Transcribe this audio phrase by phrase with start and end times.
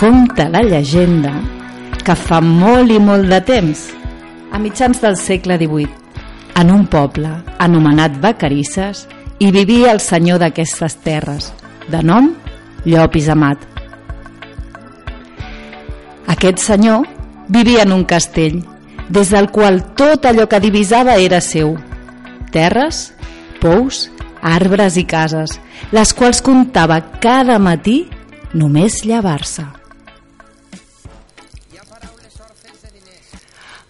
[0.00, 1.34] Conta la llegenda
[2.00, 3.80] que fa molt i molt de temps,
[4.48, 5.88] a mitjans del segle XVIII,
[6.56, 7.28] en un poble
[7.60, 9.02] anomenat Vacarisses,
[9.36, 11.50] hi vivia el senyor d'aquestes terres,
[11.92, 12.30] de nom
[12.86, 13.66] Llopis Amat.
[16.32, 17.04] Aquest senyor
[17.52, 18.62] vivia en un castell,
[19.10, 21.74] des del qual tot allò que divisava era seu.
[22.56, 23.10] Terres,
[23.60, 24.06] pous,
[24.40, 25.58] arbres i cases,
[25.92, 28.06] les quals comptava cada matí
[28.54, 29.68] només llevar-se.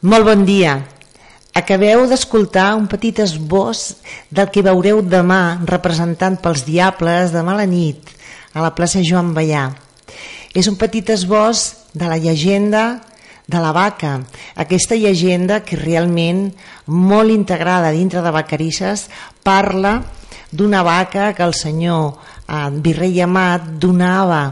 [0.00, 0.78] Molt bon dia.
[1.52, 3.98] Acabeu d'escoltar un petit esbós
[4.32, 8.08] del que veureu demà representant pels diables demà a la nit
[8.56, 9.66] a la plaça Joan Ballà.
[10.56, 13.02] És un petit esbós de la llegenda
[13.44, 14.22] de la vaca,
[14.56, 16.46] aquesta llegenda que realment
[16.86, 19.10] molt integrada dintre de Vacarisses
[19.44, 19.98] parla
[20.50, 22.14] d'una vaca que el senyor
[22.48, 24.42] eh, Virrei Amat donava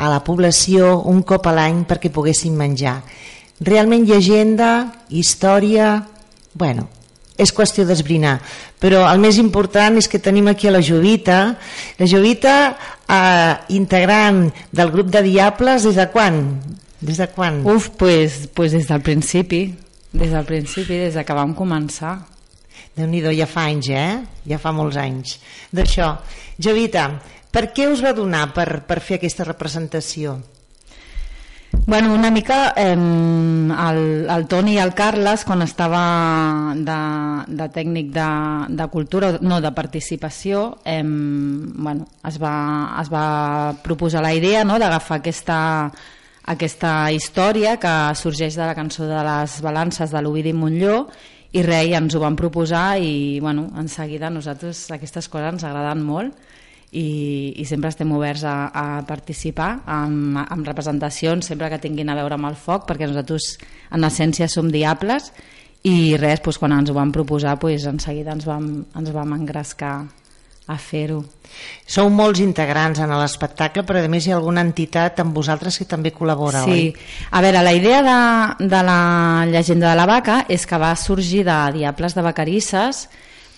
[0.00, 3.02] a la població un cop a l'any perquè poguessin menjar.
[3.60, 4.70] Realment llegenda,
[5.14, 6.00] història,
[6.54, 6.88] bueno,
[7.38, 8.38] és qüestió d'esbrinar.
[8.82, 11.38] Però el més important és que tenim aquí a la Jovita,
[11.98, 16.42] la Jovita eh, integrant del grup de Diables des de quan?
[17.00, 17.62] Des de quan?
[17.66, 19.66] Uf, pues, pues des del principi,
[20.14, 22.20] des del principi, des de que vam començar.
[22.94, 24.22] déu nhi ja fa anys, eh?
[24.46, 25.40] Ja fa molts anys.
[25.72, 26.20] D'això.
[26.58, 30.38] Jovita, per què us va donar per, per fer aquesta representació?
[31.86, 36.96] Bueno, una mica eh, el, el Toni i el Carles quan estava de,
[37.60, 38.28] de tècnic de,
[38.72, 42.54] de cultura, no, de participació eh, bueno, es, va,
[43.02, 45.58] es va proposar la idea no, d'agafar aquesta,
[46.54, 51.04] aquesta història que sorgeix de la cançó de les balances de l'Ovidi Montlló
[51.54, 56.02] i res, ens ho van proposar i bueno, en seguida nosaltres aquestes coses ens agraden
[56.02, 56.34] molt
[56.94, 62.18] i, i sempre estem oberts a, a participar amb, amb representacions sempre que tinguin a
[62.18, 63.56] veure amb el foc perquè nosaltres
[63.94, 65.32] en essència som diables
[65.84, 69.34] i res, doncs, quan ens ho van proposar doncs, en seguida ens vam, ens vam
[69.36, 69.96] engrescar
[70.64, 71.18] a fer-ho.
[71.84, 75.84] Sou molts integrants en l'espectacle, però a més hi ha alguna entitat amb vosaltres que
[75.84, 76.72] també col·labora, sí.
[76.72, 76.86] oi?
[77.36, 79.00] A veure, la idea de, de la
[79.50, 83.04] llegenda de la vaca és que va sorgir de Diables de Vacarisses,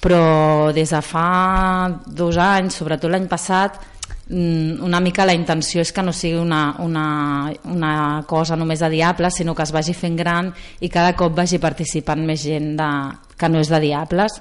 [0.01, 3.81] però des de fa dos anys, sobretot l'any passat,
[4.29, 8.91] mm, una mica la intenció és que no sigui una, una, una cosa només de
[8.91, 12.91] Diables, sinó que es vagi fent gran i cada cop vagi participant més gent de,
[13.37, 14.41] que no és de Diables.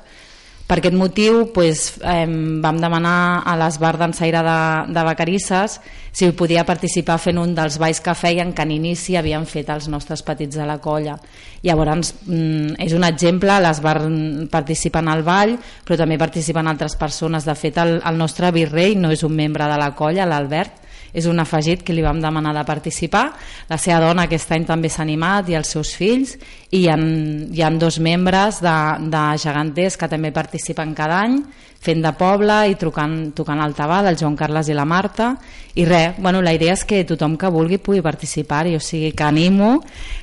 [0.65, 2.25] Per aquest motiu pues, eh,
[2.61, 5.75] vam demanar a l'Esbar d'Ensaire de, de Vacarisses
[6.15, 9.85] si podia participar fent un dels balls que feien que en inici havien fet els
[9.93, 11.19] nostres petits de la colla.
[11.61, 13.99] Llavors mm, és un exemple, l'Esbar
[14.49, 15.53] participa en el ball
[15.85, 17.45] però també participen altres persones.
[17.45, 20.81] De fet el, el nostre virrei no és un membre de la colla, l'Albert,
[21.15, 23.29] és un afegit que li vam demanar de participar.
[23.69, 26.35] La seva dona aquest any també s'ha animat i els seus fills.
[26.71, 28.75] I hi ha, hi ha dos membres de,
[29.11, 31.39] de geganters que també participen cada any
[31.85, 35.35] fent de poble i trucant, tocant el tabal, el Joan Carles i la Marta.
[35.75, 39.27] I res, bueno, la idea és que tothom que vulgui pugui participar-hi, o sigui que
[39.27, 39.77] animo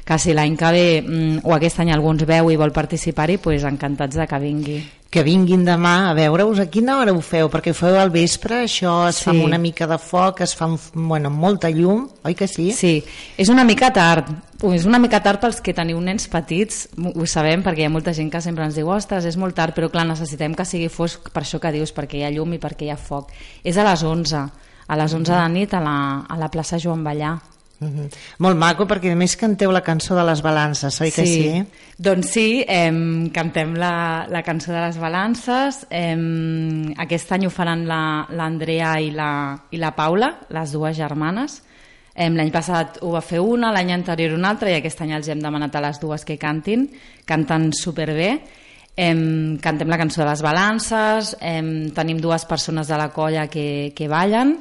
[0.05, 3.39] que si l'any que ve mm, o aquest any algú ens veu i vol participar-hi
[3.39, 6.63] pues, encantats de que vingui que vinguin demà a veure-us.
[6.63, 7.51] A quina hora ho feu?
[7.53, 9.27] Perquè ho feu al vespre, això es sí.
[9.27, 12.49] fa amb una mica de foc, es fa amb, bueno, amb molta llum, oi que
[12.49, 12.71] sí?
[12.73, 12.95] Sí,
[13.37, 14.31] és una mica tard,
[14.73, 18.17] és una mica tard pels que teniu nens petits, ho sabem, perquè hi ha molta
[18.17, 21.29] gent que sempre ens diu ostres, és molt tard, però clar, necessitem que sigui fosc
[21.29, 23.37] per això que dius, perquè hi ha llum i perquè hi ha foc.
[23.63, 24.47] És a les 11,
[24.89, 27.37] a les 11 de nit a la, a la plaça Joan Ballà.
[27.83, 28.09] Mm -hmm.
[28.39, 31.17] Molt maco, perquè a més canteu la cançó de les balances, oi sí.
[31.17, 31.65] que sí?
[31.99, 32.93] Doncs sí, eh,
[33.33, 35.87] cantem la, la cançó de les balances.
[35.91, 41.63] Eh, aquest any ho faran l'Andrea la, i, la, i la Paula, les dues germanes.
[42.15, 45.29] Eh, l'any passat ho va fer una, l'any anterior una altra, i aquest any els
[45.29, 46.91] hem demanat a les dues que cantin.
[47.25, 48.41] Canten superbé.
[48.97, 53.93] Eh, cantem la cançó de les balances, eh, tenim dues persones de la colla que,
[53.97, 54.59] que ballen,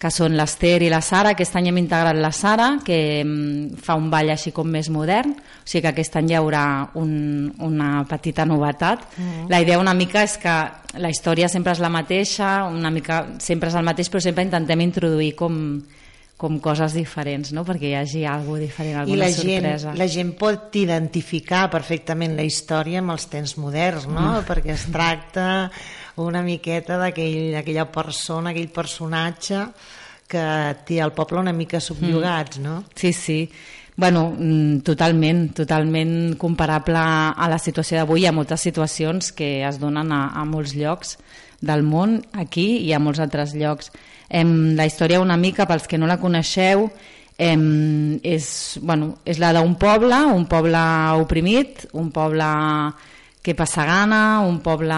[0.00, 1.34] que són l'Ester i la Sara.
[1.34, 5.34] Aquest any hem integrat la Sara, que mm, fa un ball així com més modern,
[5.36, 6.64] o sigui que aquest any hi haurà
[6.96, 7.12] un,
[7.66, 9.04] una petita novetat.
[9.16, 9.48] Mm -hmm.
[9.52, 10.56] La idea una mica és que
[10.98, 14.80] la història sempre és la mateixa, una mica sempre és el mateix, però sempre intentem
[14.80, 15.82] introduir com,
[16.36, 17.64] com coses diferents, no?
[17.64, 19.90] perquè hi hagi alguna diferent, alguna I la sorpresa.
[19.90, 24.40] Gent, la gent pot identificar perfectament la història amb els temps moderns, no?
[24.40, 24.46] Mm.
[24.48, 25.70] perquè es tracta
[26.16, 29.66] una miqueta d'aquella persona, aquell personatge
[30.30, 30.46] que
[30.86, 32.62] té el poble una mica subjugats, mm.
[32.62, 32.84] no?
[32.94, 33.50] Sí, sí.
[33.96, 38.22] Bueno, mm, totalment, totalment comparable a la situació d'avui.
[38.22, 41.18] Hi ha moltes situacions que es donen a, a molts llocs
[41.60, 43.90] del món, aquí i a molts altres llocs.
[44.30, 46.86] Em, la història una mica, pels que no la coneixeu,
[47.36, 50.80] em, és, bueno, és la d'un poble, un poble
[51.20, 52.48] oprimit, un poble
[53.42, 54.96] que passa gana, un poble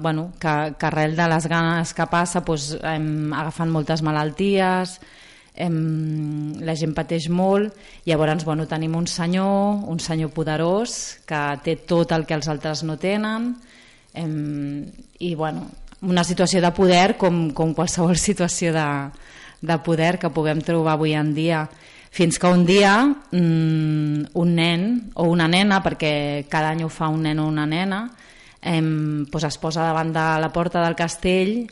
[0.00, 4.98] bueno, que, que arrel de les ganes que passa doncs, hem agafant moltes malalties,
[5.58, 7.74] hem, la gent pateix molt,
[8.08, 12.84] llavors bueno, tenim un senyor, un senyor poderós que té tot el que els altres
[12.88, 13.52] no tenen
[14.14, 14.86] hem,
[15.20, 15.66] i bueno,
[16.02, 18.88] una situació de poder com, com qualsevol situació de,
[19.60, 21.66] de poder que puguem trobar avui en dia
[22.10, 27.10] fins que un dia mmm, un nen o una nena, perquè cada any ho fa
[27.12, 28.06] un nen o una nena,
[28.62, 28.82] eh,
[29.30, 31.66] pues es posa davant de la porta del castell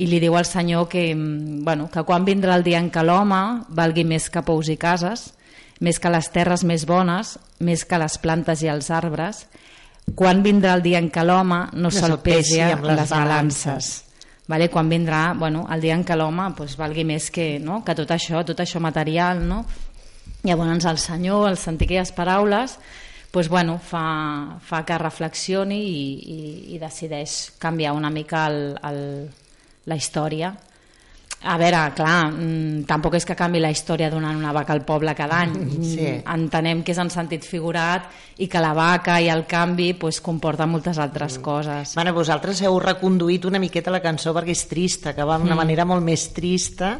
[0.00, 3.66] i li diu al senyor que, bueno, que quan vindrà el dia en què l'home
[3.68, 5.32] valgui més que pous i cases,
[5.80, 9.46] més que les terres més bones, més que les plantes i els arbres,
[10.16, 13.90] quan vindrà el dia en què l'home no, no se'l pesi amb les, les balances.
[14.50, 14.66] Vale?
[14.68, 17.84] Quan vindrà bueno, el dia en què l'home pues, valgui més que, no?
[17.86, 19.44] que tot això, tot això material.
[19.46, 19.62] No?
[20.42, 22.78] Llavors el senyor, al sentir aquelles paraules,
[23.30, 26.02] pues, bueno, fa, fa que reflexioni i,
[26.34, 26.40] i,
[26.74, 29.00] i decideix canviar una mica el, el,
[29.86, 30.56] la història
[31.42, 35.14] a veure, clar, mm, tampoc és que canvi la història donant una vaca al poble
[35.16, 35.54] cada any.
[35.80, 36.08] Sí.
[36.20, 40.66] Entenem que és en sentit figurat i que la vaca i el canvi pues, comporta
[40.66, 41.42] moltes altres mm.
[41.42, 41.94] coses.
[41.96, 45.62] Bueno, vosaltres heu reconduït una miqueta la cançó perquè és trista, que va d'una mm.
[45.64, 46.98] manera molt més trista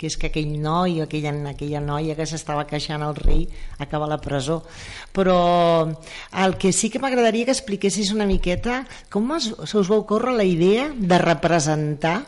[0.00, 3.42] que és que aquell noi, aquella, aquella noia que s'estava queixant al rei
[3.84, 4.62] acaba a la presó.
[5.12, 5.36] Però
[6.40, 10.32] el que sí que m'agradaria que expliquessis una miqueta com us, se us va ocórrer
[10.38, 12.22] la idea de representar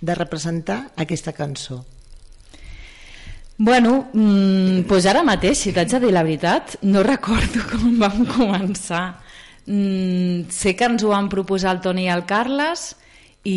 [0.00, 1.84] de representar aquesta cançó?
[3.58, 8.26] Bueno, mmm, pues ara mateix, si t'haig de dir la veritat, no recordo com vam
[8.28, 9.22] començar.
[9.66, 12.90] Mm, sé que ens ho van proposar el Toni i el Carles
[13.42, 13.56] i,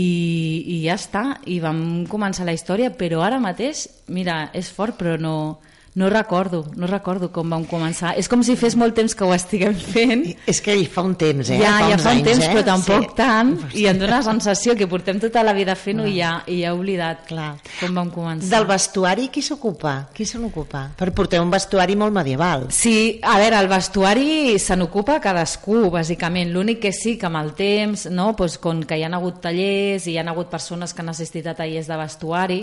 [0.65, 5.17] i ja està, i vam començar la història, però ara mateix, mira, és fort, però
[5.19, 5.59] no,
[5.95, 8.13] no recordo, no recordo com vam començar.
[8.19, 10.25] És com si fes molt temps que ho estiguem fent.
[10.49, 11.57] És que hi fa un temps, eh?
[11.61, 12.49] Ja, fa ja fa un anys, temps, eh?
[12.53, 13.15] però tampoc sí.
[13.17, 16.59] tant, i em dóna la sensació que portem tota la vida fent-ho i, ja, i
[16.61, 17.51] ja he oblidat Clar.
[17.79, 18.51] com vam començar.
[18.53, 19.95] Del vestuari qui s'ocupa?
[20.15, 20.85] Qui se n'ocupa?
[20.99, 22.67] Perquè porteu un vestuari molt medieval.
[22.75, 26.53] Sí, a veure, el vestuari se n'ocupa cadascú, bàsicament.
[26.53, 30.05] L'únic que sí que amb el temps, no, doncs, com que hi ha hagut tallers
[30.05, 32.61] i hi ha hagut persones que han assistit a tallers de vestuari,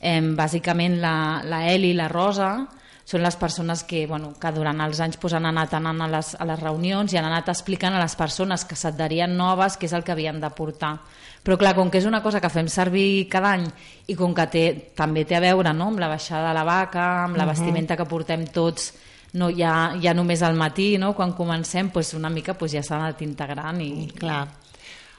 [0.00, 2.50] eh, bàsicament la, la Eli i la Rosa
[3.06, 6.32] són les persones que, bueno, que durant els anys pues, han anat anant a les,
[6.34, 9.94] a les reunions i han anat explicant a les persones que s'adherien noves què és
[9.94, 10.96] el que havien de portar.
[11.46, 13.68] Però clar, com que és una cosa que fem servir cada any
[14.10, 14.64] i com que té,
[14.98, 15.92] també té a veure no?
[15.92, 17.54] amb la baixada de la vaca, amb la uh -huh.
[17.54, 18.92] vestimenta que portem tots
[19.34, 21.14] no, ja, ja només al matí, no?
[21.14, 23.80] quan comencem, pues una mica pues, ja s'ha anat integrant.
[23.80, 24.48] I, Clar.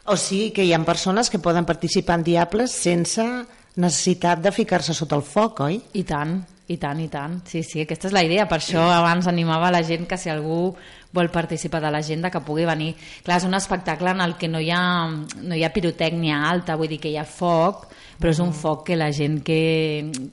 [0.05, 3.45] O sigui que hi ha persones que poden participar en Diables sense
[3.77, 5.79] necessitat de ficar-se sota el foc, oi?
[5.97, 7.39] I tant, i tant, i tant.
[7.47, 8.47] Sí, sí, aquesta és la idea.
[8.49, 10.73] Per això abans animava la gent que si algú
[11.15, 12.93] vol participar de l'agenda que pugui venir.
[13.23, 16.75] Clar, és un espectacle en el que no hi ha, no hi ha pirotècnia alta,
[16.75, 17.87] vull dir que hi ha foc,
[18.19, 18.59] però és un mm.
[18.59, 19.61] foc que la gent que,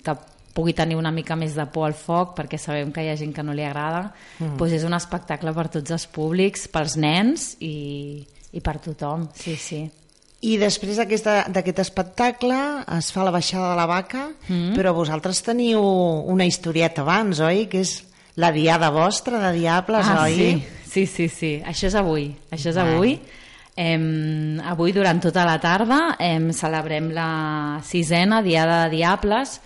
[0.02, 0.16] que
[0.54, 3.34] pugui tenir una mica més de por al foc, perquè sabem que hi ha gent
[3.34, 4.08] que no li agrada,
[4.38, 4.56] mm.
[4.58, 8.22] doncs és un espectacle per tots els públics, pels nens i,
[8.54, 9.84] i per tothom, sí, sí.
[10.44, 12.56] I després d'aquest espectacle
[12.98, 14.74] es fa la baixada de la vaca, mm -hmm.
[14.76, 17.66] però vosaltres teniu una historieta abans, oi?
[17.66, 18.04] Que és
[18.36, 20.34] la diada vostra de Diables, ah, oi?
[20.34, 20.64] Sí.
[20.90, 21.62] sí, sí, sí.
[21.64, 22.34] Això és avui.
[22.50, 23.18] Això és avui.
[23.76, 29.60] Em, avui, durant tota la tarda, em, celebrem la sisena Diada de Diables,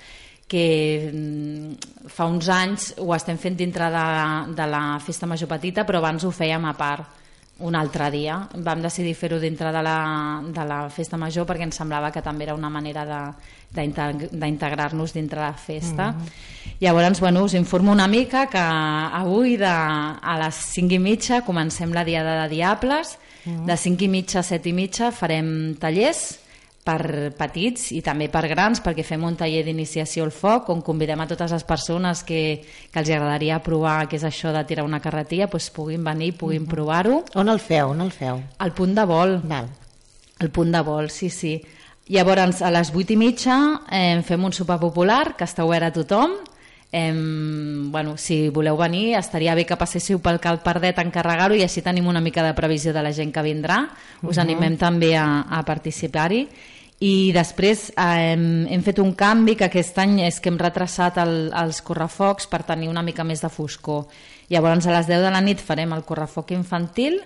[0.47, 5.85] que mm, fa uns anys ho estem fent dintre de, de la Festa Major Petita,
[5.85, 7.18] però abans ho fèiem a part
[7.59, 8.39] un altre dia.
[8.55, 12.47] Vam decidir fer-ho dintre de la, de la festa major perquè ens semblava que també
[12.47, 13.05] era una manera
[13.75, 16.13] d'integrar-nos dintre la festa.
[16.13, 16.77] Mm -hmm.
[16.81, 21.93] Llavors, bueno, us informo una mica que avui de, a les 5 i mitja comencem
[21.93, 23.65] la Diada de Diables, mm -hmm.
[23.67, 26.39] de 5 i mitja a 7 i mitja farem tallers,
[26.89, 31.21] per petits i també per grans perquè fem un taller d'iniciació al foc on convidem
[31.21, 35.03] a totes les persones que, que els agradaria provar què és això de tirar una
[35.05, 36.71] carretilla doncs puguin venir, puguin -huh.
[36.71, 37.91] provar-ho On el feu?
[37.91, 38.41] On el feu?
[38.59, 39.69] Al punt de vol Val.
[40.41, 41.61] El punt de vol, sí, sí
[42.09, 45.93] Llavors, a les 8 i mitja eh, fem un sopar popular que està obert a
[45.93, 46.31] tothom
[46.91, 51.61] Eh, bueno, si voleu venir estaria bé que passéssiu pel Cal Pardet a encarregar-ho i
[51.61, 53.91] així tenim una mica de previsió de la gent que vindrà
[54.23, 54.41] us uh -huh.
[54.41, 56.49] animem també a, a participar-hi
[56.99, 61.21] i després eh, hem, hem fet un canvi que aquest any és que hem retrasat
[61.23, 64.09] el, els correfocs per tenir una mica més de foscor.
[64.51, 67.21] Llavors a les 10 de la nit farem el correfoc infantil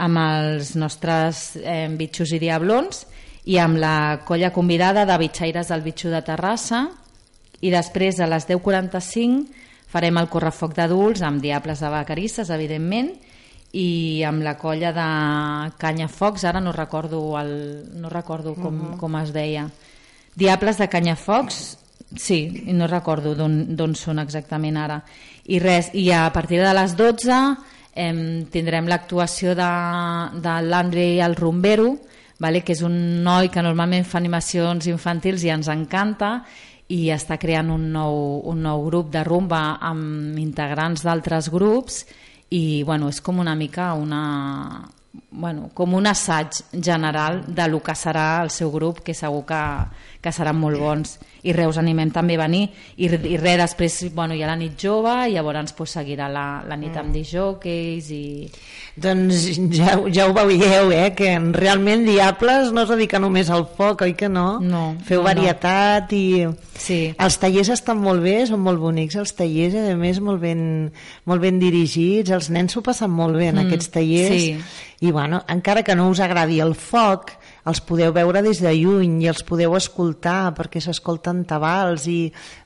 [0.00, 3.04] amb els nostres eh, bitxos i diablons
[3.52, 6.86] i amb la colla convidada de bitxaires del bitxo de Terrassa
[7.60, 9.44] I després, a les 10.45,
[9.92, 13.10] farem el correfoc d'adults amb Diables de Vacarisses, evidentment,
[13.72, 15.08] i amb la colla de
[15.78, 17.52] Canyafocs, ara no recordo, el,
[17.94, 18.92] no recordo com, uh mhm.
[18.94, 18.96] -huh.
[18.98, 19.68] com es deia.
[20.34, 21.78] Diables de Canyafocs,
[22.16, 25.02] sí, no recordo d'on són exactament ara.
[25.46, 27.56] I res, i a partir de les 12
[27.94, 29.70] eh, tindrem l'actuació de,
[30.40, 31.96] de l'Andrei el Rumbero,
[32.38, 32.62] vale?
[32.62, 36.44] que és un noi que normalment fa animacions infantils i ens encanta
[36.90, 42.04] i està creant un nou, un nou grup de rumba amb integrants d'altres grups
[42.50, 44.22] i bueno, és com una mica una,
[45.12, 49.62] bueno, com un assaig general de lo que serà el seu grup, que segur que,
[50.22, 51.18] que seran molt bons.
[51.42, 52.66] I res, us animem també a venir.
[52.96, 56.62] I, i res, després bueno, hi ha la nit jove i llavors pues, seguirà la,
[56.68, 57.16] la nit amb mm.
[57.16, 58.24] disjòqueis i...
[59.00, 61.14] Doncs ja, ja ho veieu, eh?
[61.16, 64.58] que realment Diables no es dedica només al foc, oi que no?
[64.60, 64.90] No.
[65.06, 66.18] Feu no, varietat no.
[66.18, 66.70] i...
[66.80, 67.00] Sí.
[67.20, 70.62] Els tallers estan molt bé, són molt bonics els tallers, a més molt ben,
[71.28, 74.46] molt ben dirigits, els nens s'ho passen molt bé en mm, aquests tallers.
[74.46, 74.86] Sí.
[75.00, 77.32] I bueno, encara que no us agradi el foc,
[77.64, 82.18] els podeu veure des de lluny i els podeu escoltar perquè s'escolten tabals i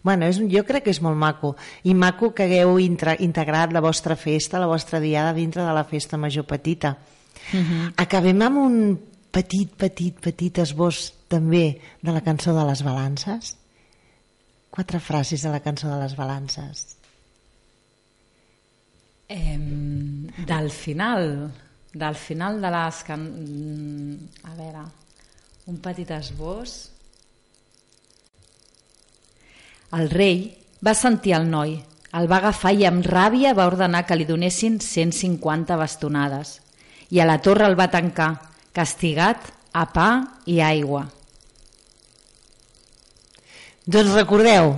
[0.02, 1.54] bueno, és, jo crec que és molt maco
[1.86, 5.86] i maco que hagueu intra, integrat la vostra festa, la vostra diada dintre de la
[5.86, 7.64] festa major petita uh mhm.
[7.64, 7.92] -huh.
[7.96, 8.98] acabem amb un
[9.30, 13.56] petit, petit, petit esbós també de la cançó de les balances
[14.70, 16.96] quatre frases de la cançó de les balances
[19.28, 19.58] eh,
[20.46, 21.52] del final
[21.94, 23.00] del final de les...
[23.06, 23.22] Can...
[23.22, 24.18] Mm,
[24.50, 24.84] a veure,
[25.70, 26.74] un petit esbós.
[29.94, 30.48] El rei
[30.84, 31.78] va sentir el noi,
[32.18, 36.58] el va agafar i amb ràbia va ordenar que li donessin 150 bastonades
[37.14, 38.32] i a la torre el va tancar,
[38.74, 40.08] castigat a pa
[40.50, 41.04] i aigua.
[43.84, 44.72] Doncs recordeu,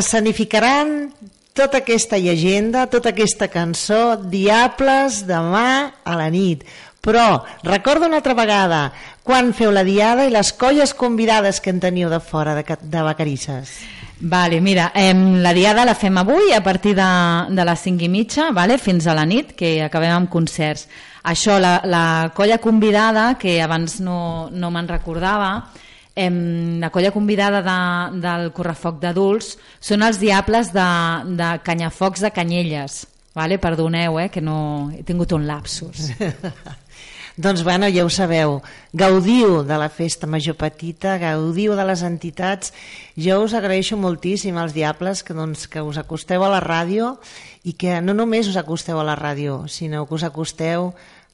[0.00, 1.10] escenificaran
[1.54, 6.64] tota aquesta llegenda, tota aquesta cançó, Diables demà a la nit.
[7.00, 8.90] Però recordo una altra vegada,
[9.24, 13.02] quan feu la diada i les colles convidades que en teniu de fora de, de
[13.06, 13.72] Vacarisses.
[14.20, 17.08] Vale, mira, eh, la diada la fem avui a partir de,
[17.56, 20.90] de les 5 i mitja vale, fins a la nit, que acabem amb concerts.
[21.24, 25.70] Això, la, la colla convidada, que abans no, no me'n recordava,
[26.16, 30.90] Em, la colla convidada de, del correfoc d'adults són els diables de,
[31.38, 33.04] de Canyafocs de Canyelles.
[33.34, 33.60] Vale?
[33.62, 36.10] Perdoneu, eh, que no he tingut un lapsus.
[37.40, 38.58] doncs bueno, ja ho sabeu,
[38.92, 42.74] gaudiu de la festa major petita, gaudiu de les entitats.
[43.14, 47.14] Jo us agraeixo moltíssim als diables que, doncs, que us acosteu a la ràdio
[47.62, 50.90] i que no només us acosteu a la ràdio, sinó que us acosteu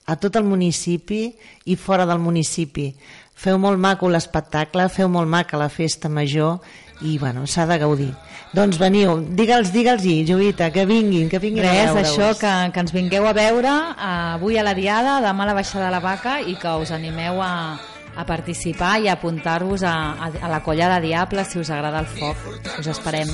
[0.06, 1.32] a tot el municipi
[1.64, 2.92] i fora del municipi
[3.36, 6.58] feu molt maco l'espectacle, feu molt maca la festa major
[7.04, 8.12] i bueno, s'ha de gaudir.
[8.56, 12.52] Doncs veniu, digue'ls, digue'ls i Jovita, que vinguin, que vinguin Res, a veure això, que,
[12.72, 15.92] que ens vingueu a veure uh, avui a la Diada, demà a la baixada de
[15.92, 17.76] la Vaca i que us animeu a,
[18.16, 22.00] a participar i a apuntar-vos a, a, a la colla de Diables si us agrada
[22.00, 22.40] el foc.
[22.80, 23.28] Us esperem.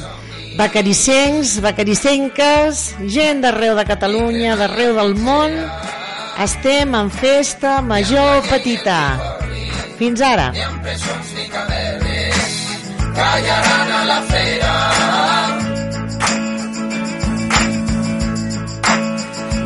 [0.59, 2.83] Bacarissencs, bacarissenques,
[3.15, 5.55] gent d'arreu de Catalunya, d'arreu del món,
[6.43, 9.42] estem en festa major petita.
[9.99, 10.51] Fins ara.
[10.53, 12.55] Ni amb presons ni cavernes
[13.17, 14.77] callaran a la fera.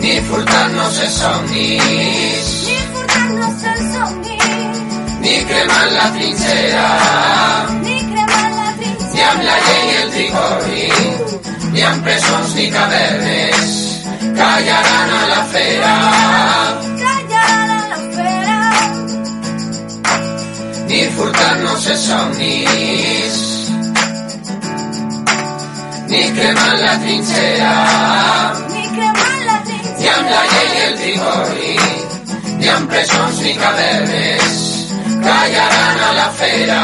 [0.03, 2.53] Ni furtant-nos els somnis.
[2.67, 4.83] Ni furtant-nos els somnis.
[5.25, 6.87] Ni cremant la trinxera.
[7.83, 9.13] Ni cremant la trinxera.
[9.17, 10.89] Ni amb la llei i el tricori.
[11.73, 13.77] Ni amb presons ni cavernes
[14.41, 16.36] callaran a la fera.
[21.27, 23.39] Ni furtant-nos els somnis
[26.11, 27.73] ni cremant la trinxera
[28.71, 31.75] ni cremant la trinxera ni amb la llei i el trigori.
[32.61, 34.63] Ni amb presons ni cavernes
[35.27, 36.81] callaran a la fera